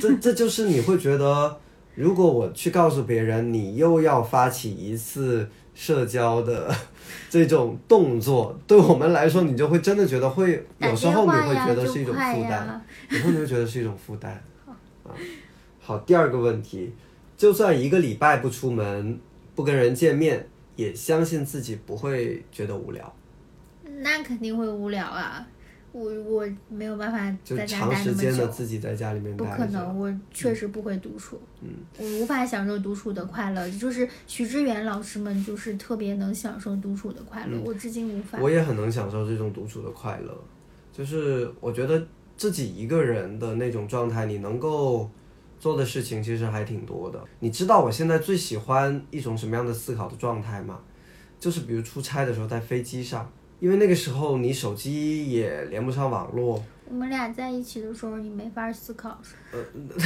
[0.00, 1.56] 这这就是你会觉得，
[1.94, 6.74] 如果我去告诉别人，你又要发起一次社交的
[7.30, 12.82] 这种动作，对我们来说，你就会真的觉得会，有时候你会觉得是一种负担，呀。
[13.10, 14.32] 有时候你会觉得是一种负担。
[14.66, 15.10] 啊，
[15.80, 16.92] 好，第二个问题，
[17.36, 19.18] 就算一个礼拜不出门，
[19.54, 23.14] 不跟人见面，也相信自己不会觉得无聊，
[24.00, 25.46] 那肯定会无聊啊！
[25.94, 29.44] 我我没有办法就在家长时待那么久，间的自己在家里面不。
[29.44, 31.40] 可能，我确实不会独处。
[31.60, 33.70] 嗯，我无法享受独处的快乐。
[33.70, 38.38] 就是许知远老师们就是特别能享受独处的快乐，我至今无法。
[38.38, 40.36] 嗯我也很能享受这种独处的快乐，
[40.92, 42.04] 就是我觉得
[42.36, 45.08] 自己一个人的那种状态，你能够
[45.60, 47.24] 做的事情其实还挺多的。
[47.38, 50.80] 你知道我现在最喜欢一种什么样的思考的状态吗？
[51.38, 53.30] 就是比如出差的时候在飞机上，
[53.64, 59.18] 因为那个时候你手机也连不上网络，我们俩在一起的时候，你没法思考。
[59.52, 59.58] 呃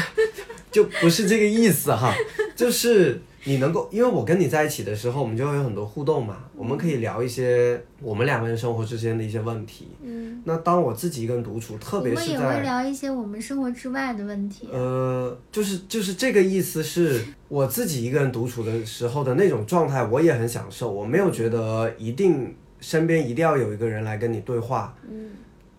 [0.70, 2.14] 就不是这个意思哈，
[2.54, 9.88] 就是你能够，因为我跟你在一起的时候，我们就会有很多互动嘛，我们可以聊一些我们两个人生活之间的一些问题。
[10.04, 14.68] 嗯，那当我自己一个人独处，特别是在我们也会聊一些我们生活之外的问题。
[14.70, 20.88] 呃，就是就是这个意思是，我自己一个人独处的时候的那种状态，我也很享受。
[20.88, 24.94] 我没有觉得一定身边一定要有一个人来跟你对话。
[25.08, 25.30] 嗯，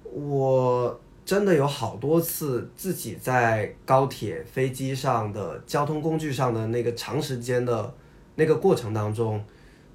[0.03, 7.93] 我真的有好多次自己在高铁、飞机上的交通工具上的那个长时间的
[8.35, 9.43] 那个过程当中，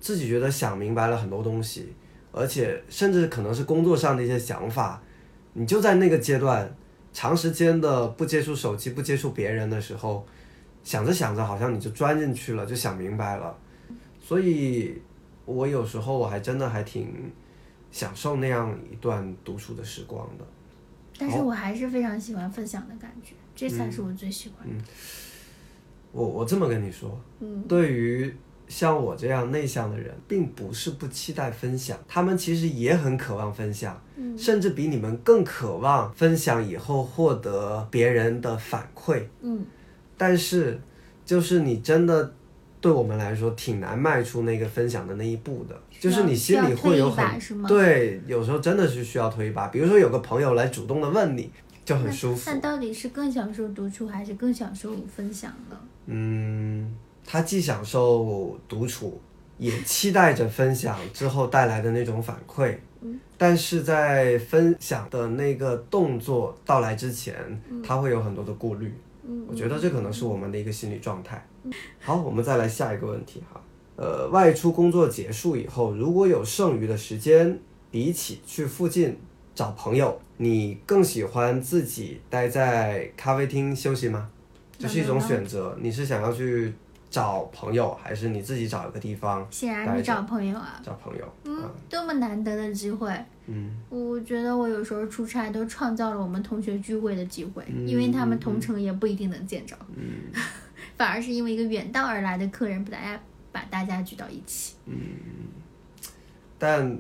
[0.00, 1.92] 自己觉得想明白了很多东西，
[2.30, 5.02] 而且甚至可能是工作上的一些想法，
[5.54, 6.72] 你就在那个阶段
[7.12, 10.24] 长时间的不接触手机、不接触别人的时候，
[10.82, 13.56] 想着想着，好像你就钻进去了，就想明白了。
[14.20, 15.00] 所以，
[15.44, 17.30] 我有时候我还真的还挺
[17.90, 20.44] 享受那样一段独处的时光的。
[21.18, 24.84] 但是我还是非常喜欢分享的感觉，这才嗯是我最喜欢的。
[26.10, 28.34] 我我这么跟你说，嗯，对于
[28.66, 39.24] 像我这样内向的人，并不是不期待分享，他们其实也很渴望分享，嗯甚至比你们更渴望分享以后获得别人的反馈。
[39.40, 39.64] 嗯
[40.16, 40.80] 但是，
[41.24, 42.32] 就是你真的
[42.84, 47.24] 对我们来说挺难迈出那个分享的那一步的，就是你心里会有很
[47.66, 49.68] 对，有时候真的是需要推一把。
[49.68, 51.50] 比如说有个朋友来主动的问你，
[51.82, 52.58] 就很舒服那。
[52.58, 55.80] 到底是更享受独处，还是更享受分享呢？
[56.04, 59.18] 嗯，他既享受独处，
[59.56, 62.76] 也期待着分享之后带来的那种反馈。
[63.00, 67.34] 嗯，但是在分享的那个动作到来之前，
[67.82, 68.92] 他会有很多的顾虑。
[69.26, 71.46] 嗯，我觉得这可能是我们的一个心理状态。
[72.00, 73.60] 好，我们再来下一个问题哈。
[73.96, 77.58] 呃，外出工作结束以后，如果有剩余的时间，
[77.90, 79.16] 比起去附近
[79.54, 84.28] 找朋友，你更喜欢自己待在咖啡厅休息吗？
[84.76, 85.78] 这是一种选择。
[85.80, 86.74] 你是想要去
[87.14, 90.82] 找朋友，还是你自己找一个地方显然待着是找朋友啊。
[90.84, 91.24] 找朋友？
[91.44, 93.08] 嗯，多么难得的机会！
[93.46, 100.32] 嗯，我觉得我有时候出差都创造了我们同学聚会的机会，嗯因为他们同城也不一定能见着，嗯
[100.98, 103.20] 反而是因为一个远道而来的客人把大家
[103.52, 104.74] 把大家聚到一起。
[104.86, 104.96] 嗯
[106.58, 106.98] 但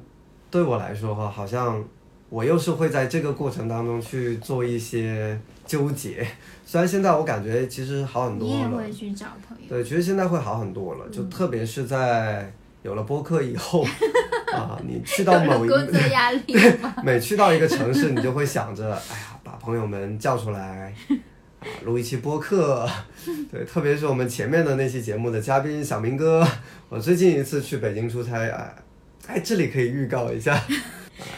[0.48, 1.84] 对我来说哈，好像
[2.28, 5.36] 我又是会在这个过程当中去做一些
[5.66, 6.26] 纠结。
[6.66, 12.52] 虽然现在我感觉其实好很多你也了，会去找朋友，对，其实现在会好很多了，就特别是在
[12.82, 13.84] 有了播客以后
[14.52, 16.56] 啊，你去到某一工作压力？
[17.04, 20.92] 每去到一个城市，你就会想着，哎呀，把朋友们叫出来，
[21.60, 22.88] 啊，录一期播客。
[23.50, 26.46] 对，特别是我们前面的那期节目的嘉宾小明哥，
[26.88, 28.74] 我最近一次去北京出差，哎，
[29.28, 30.66] 哎，这里可以预告一下，啊，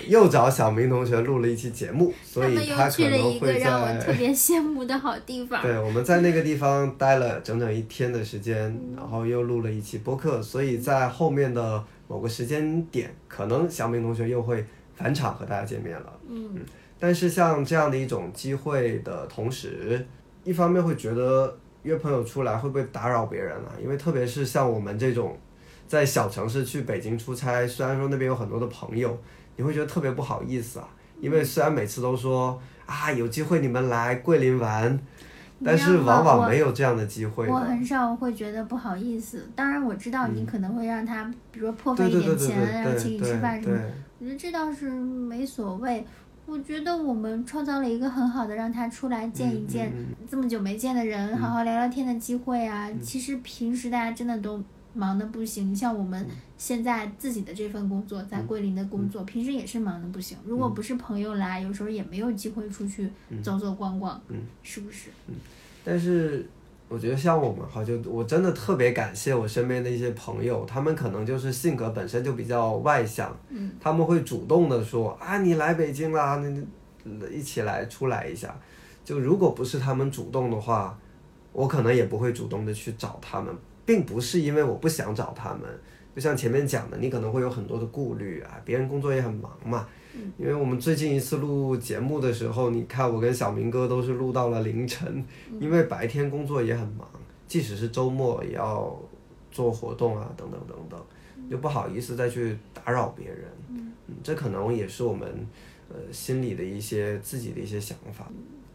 [0.07, 4.13] 又找小明同学录了一期节目，所以他可又去了能会一个让我特。
[4.15, 5.61] 别羡慕的好地方。
[5.63, 8.57] 对，我们在那个地方待了整整一天的时间，
[8.97, 14.65] 然后又录了一期播客，所以在后面的某个时间点，可能小明同学又会
[14.95, 16.13] 返场和大家见面了。
[16.29, 16.57] 嗯，
[16.99, 20.07] 但是像这样的一种机会的同时，
[20.45, 23.73] 一方面会觉得约朋友出来会不会打扰别人啊？
[23.83, 25.39] 因为特别是像我们这种
[25.87, 29.17] 在小城市去北京出差，虽然说那边有很多的朋友，
[29.57, 30.89] 你会觉得特别不好意思啊。
[31.21, 34.99] 因为虽然每次都说啊有机会你们来桂林玩，
[35.65, 37.53] 但是往往没有这样的机会的。
[37.53, 39.49] 我很少会觉得不好意思。
[39.55, 43.93] 当然我知道你可能会让他，比如说破费一点钱，然后请你吃饭什么对。
[44.19, 46.07] 我觉得这倒是没所谓。
[46.45, 52.89] 我觉得我们创造了一个很好的让他出来见一见嗯这么久没见的人，好好聊聊天的机会啊。
[52.89, 54.63] 嗯其实平时大家真的都
[54.97, 56.31] 忙的不行，像我们嗯。
[56.59, 60.37] 现在自己的这份工作，在桂林的工作，平时也是忙的不行。
[60.45, 60.49] 嗯。
[60.51, 63.11] 如果不是朋友来，有时候也没有机会出去
[63.43, 64.39] 走走逛逛，嗯。
[64.63, 65.11] 是不是？
[65.85, 66.49] 但是
[66.89, 76.43] 我觉得像我们哈，就我真的特别感谢我身边的一些朋友，他们可能就是性格本身就比较外向，嗯，他们会主动的说啊，你来北京啦，
[77.05, 78.57] 那一起来出来一下。
[79.05, 80.99] 就如果不是他们主动的话，
[81.53, 83.55] 我可能也不会主动的去找他们，
[83.87, 85.63] 并不是因为我不想找他们。
[86.15, 89.87] 就像前面讲的，你可能会有很多的顾虑啊，别人工作也很忙嘛。
[90.39, 95.23] 因为我们最近一次录节目的时候，你看我跟小明哥都是录到了凌晨，
[95.61, 97.07] 因为白天工作也很忙，
[97.47, 98.99] 即使是周末也要
[99.53, 100.99] 做活动啊，等等等等，
[101.51, 103.45] 就不好意思再去打扰别人。
[103.69, 105.47] 嗯，这可能也是我们
[105.91, 108.27] 呃心里的一些自己的一些想法。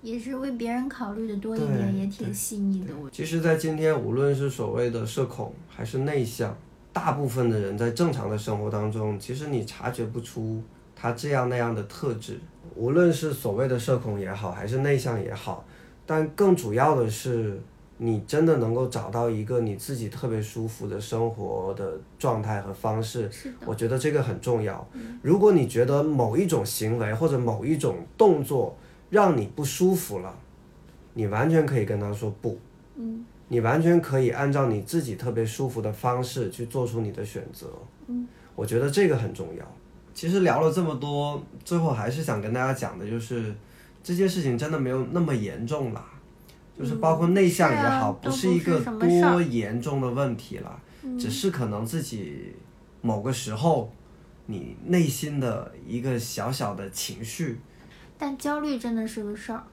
[0.01, 2.93] 也是为别人考虑的多一点，也挺细腻的。
[3.01, 6.57] 我其实，在今天，无论是所谓的社恐还是内向，
[6.91, 10.61] 大部分的人在正常的生活当中，其实你察觉不出
[10.95, 12.39] 他这样那样的特质，
[12.75, 15.65] 无论是所谓的社恐也好，还是内向也好，
[16.05, 17.61] 但更主要的是，
[17.97, 23.29] 你真的能够找到一个你自己特别舒服的生活的状态和方式，
[23.65, 24.87] 我觉得这个很重要。
[25.21, 28.75] 如果你觉得某一种行为或者某一种动作
[29.11, 30.35] 让你不舒服了，
[31.13, 32.59] 你完全可以跟他说不。
[32.95, 37.67] 嗯你完全可以按照你自己特别舒服的方式去做出你的选择。
[38.07, 39.75] 嗯，我觉得这个很重要。
[40.13, 43.53] 其实聊了这么多，最后还是想跟大家讲的就是，
[44.01, 46.05] 这件事情真的没有那么严重啦。
[46.79, 50.79] 就是包括内向也好，是啊是一个多严重的问题啦，
[51.19, 52.53] 只是可能自己
[53.01, 53.91] 某个时候
[54.45, 57.59] 你内心的一个小小的情绪，
[58.21, 59.63] 但焦虑真的是个事儿，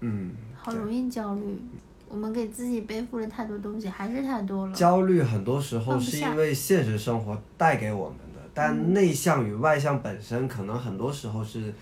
[0.00, 1.42] 嗯，好容易焦虑。
[2.08, 4.74] 我们给自己背负了太多东西，还是太多了。
[4.74, 11.74] 焦虑很多时候是因为现实生活带给我们的，但内向与外向本身可能很多时候是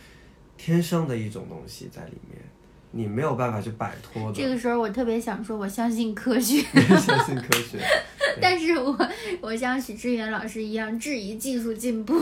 [0.56, 2.42] 天生的一种东西在里面，
[2.90, 4.34] 你没有办法去摆脱的。
[4.34, 6.60] 这个时候，我特别想说，我相信科学，
[6.98, 7.78] 相信科学，
[8.42, 9.08] 但是我
[9.40, 12.20] 我像许志远老师一样质疑技术进步。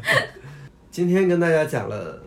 [0.92, 2.22] 今天跟大家讲了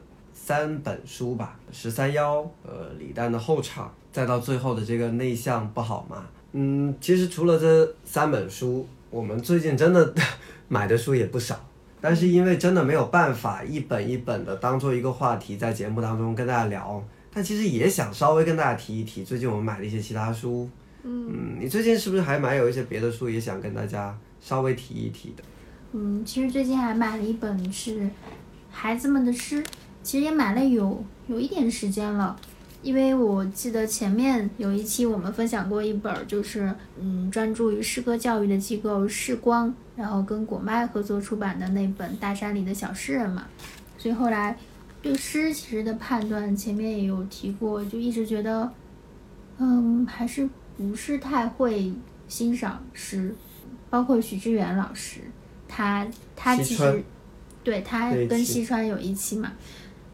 [0.50, 6.26] 三本书吧，十三幺，呃，李诞的后场，再到最后的这个内向不好吗？
[6.54, 10.12] 嗯，其实除了这三本书，我们最近真的
[10.68, 11.56] 买的书也不少，
[12.02, 17.00] 但是因为真的没有办法一本一本的当做一个话题在节目当中跟大家聊，
[17.32, 20.68] 但其实也想稍微跟大家提一提，最近我们买了一些其他书。
[21.04, 25.44] 嗯，你最近是不是还买有一些别的书也想跟大家稍微提一提的？
[25.92, 28.10] 嗯，其实最近还买了一本是
[28.72, 29.64] 孩子们的诗，
[30.04, 32.36] 其实也买了有有一点时间了，
[32.82, 43.46] 因为我记得前面有一期我们分享过一本儿，就是嗯专注于诗歌教育的机构视光，然后跟果麦合作出版的那本《大山里的小诗人》嘛，
[43.98, 44.58] 所以后来
[45.02, 48.72] 对诗其实的判断前面也有提过，就一直觉得
[49.58, 51.94] 嗯还是不是太会
[52.28, 53.36] 欣赏诗，
[53.90, 55.20] 包括许知远老师。
[55.68, 57.04] 他他其实
[57.64, 59.52] 对他跟西川有一期嘛，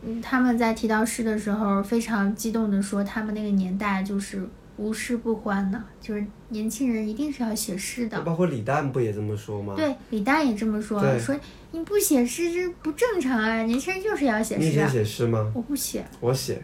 [0.06, 4.48] 嗯，他们在提到诗的时候非常激动的说，他们那个年代就是
[4.78, 8.22] 无诗不欢呢，就是年轻人一定是要写诗的。
[8.22, 9.74] 包括李诞不也这么说吗？
[9.76, 11.36] 对，李诞也这么说，说
[11.72, 14.92] 你不写诗这不正常啊，年轻人就是要写诗你以前诗啊。
[14.92, 15.52] 写诗吗？
[15.54, 16.62] 我不写，我写。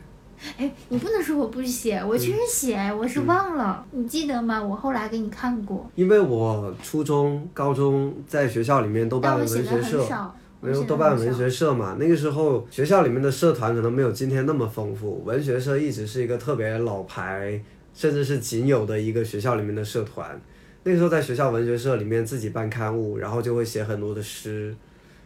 [0.57, 4.59] 哎，你不能说我不写，我确实写，我是忘了，你记得吗？
[4.59, 11.97] 我后来给你看过，因为我初中、高中在学校里面都办我写的文学社很，少，没有得很少都办文学社嘛。
[11.99, 17.61] 那个时候学校里面的社团可能没有今天那么丰富，文学社一直是一个特别老牌，
[17.93, 20.39] 甚至是仅有的一个学校里面的社团。
[20.83, 24.75] 那个时候在学校文学社里面自己办刊物，然后就会写很多的诗，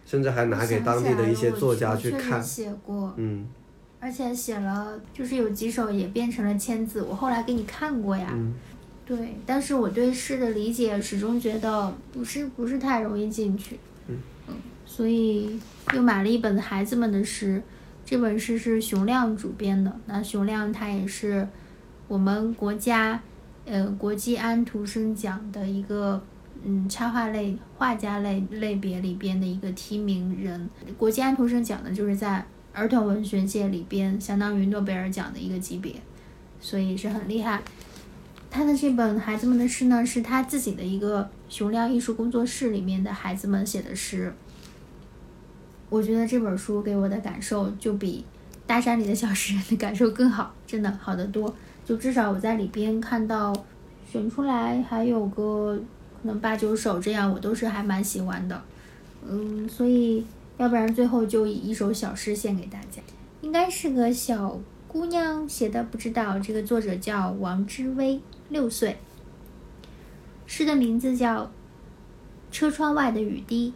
[0.05, 2.41] 甚至还拿给当地的一些作家去看。
[2.43, 3.47] 写过，嗯
[3.99, 8.27] 而且写了，就是有几首也变成了签字，我后来给你看过呀。
[8.33, 8.53] 嗯，
[9.03, 13.79] 对，但是我对诗的理解始终觉得不是不是太容易进去。
[14.07, 14.17] 嗯
[14.86, 15.59] 所以
[15.93, 17.61] 又买了一本孩子们的诗，
[18.05, 19.93] 这本诗是熊亮主编的。
[20.05, 21.47] 那熊亮他也是
[22.07, 23.19] 我们国家
[23.65, 26.23] 呃国际安徒生奖的一个
[26.63, 30.69] 嗯插画类画家类类别里边的一个提名人。
[30.97, 35.93] 国际安徒生奖呢，就是在儿童文学界里边相当于诺贝尔奖的一个级别，
[36.61, 37.61] 所以是很厉害。
[38.51, 44.33] 他的这本孩子们的诗呢，是他自己的一个熊亮艺术工作室里面的孩子们写的诗。
[45.89, 48.25] 我觉得这本书给我的感受就比
[48.67, 51.53] 《大山里的小诗人》的感受更好，真的好得多。
[51.86, 53.53] 就至少我在里边看到
[54.11, 55.79] 选出来还有个
[56.21, 58.59] 可能八九首这样，我都是还蛮喜欢的。
[59.27, 60.25] 嗯，所以
[60.57, 63.01] 要不然最后就以一首小诗献给大家，
[63.41, 68.19] 应该是个小姑娘写的，不知道这个作者叫王之薇，
[68.49, 68.97] 六岁。
[70.47, 71.43] 诗的名字叫
[72.51, 73.73] 《车窗外的雨滴》。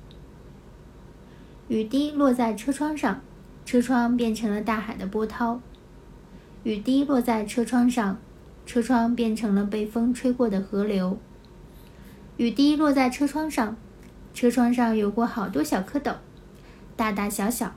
[1.69, 3.21] 雨滴落在车窗上，
[3.63, 5.61] 车窗变成了大海的波涛。
[6.63, 8.17] 雨滴落在车窗上，
[8.65, 11.19] 车窗变成了被风吹过的河流。
[12.37, 13.77] 雨滴落在车窗上，
[14.33, 16.15] 车窗上有过好多小蝌蚪，
[16.95, 17.71] 大大小小，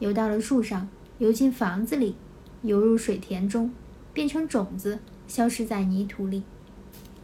[0.00, 2.16] 游到了树上，游进房子里，
[2.62, 3.70] 游入水田中，
[4.12, 6.42] 变成种子，消失在泥土里。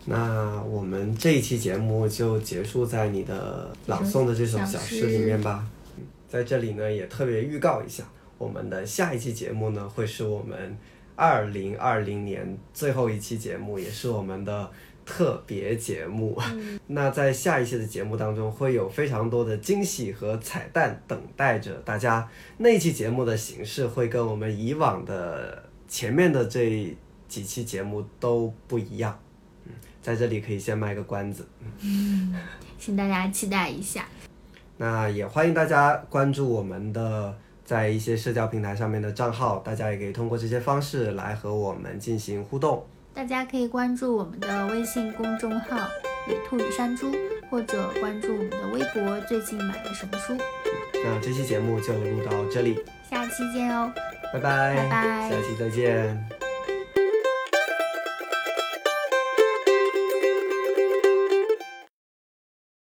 [0.04, 5.66] 那我们这一期节目就结束在你的朗诵的这首小诗里面吧。
[6.28, 8.04] 在这里呢，也特别预告一下，
[8.38, 10.76] 我们的下一期节目呢，会是我们
[11.16, 14.70] 二零二零年最后一期节目，也是我们的
[15.06, 16.36] 特别节目。
[16.88, 22.28] 那在下一期的节目当中，会有非常多的惊喜和彩蛋等待着大家。
[22.58, 26.96] 那一期节目的形式会跟我们以往的前面的这
[27.28, 29.16] 几期节目都不一样。
[29.66, 29.72] 嗯，
[30.02, 31.46] 在这里可以先卖个关子。
[31.80, 32.34] 嗯
[32.76, 34.06] 请大家期待一下。
[34.76, 42.84] 那也欢迎大家关注我们的在一些社交平台上面的账号，大家也可以通过这些方式来和我们进行互动。
[43.14, 45.76] 大家可以关注我们的微信公众号
[46.28, 47.12] “野兔与山猪”，
[47.48, 50.36] 或者关注我们的微博“最近买了什么书
[51.04, 52.82] 那这期节目就录到这里，”。
[53.08, 53.92] 下期见哦。
[54.32, 56.43] 拜拜，拜拜下期再见。